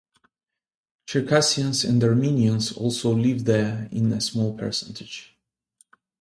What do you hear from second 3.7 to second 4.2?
in a